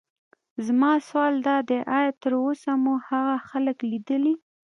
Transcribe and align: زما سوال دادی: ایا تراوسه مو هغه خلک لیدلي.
زما 0.65 0.91
سوال 1.09 1.33
دادی: 1.47 1.79
ایا 1.95 2.11
تراوسه 2.21 2.71
مو 2.83 2.93
هغه 3.09 3.35
خلک 3.49 3.77
لیدلي. 3.91 4.33